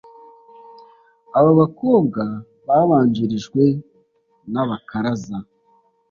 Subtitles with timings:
[1.37, 2.23] Aba bakobwa
[2.67, 3.63] babanjirijwe
[4.51, 5.37] n’abakaraza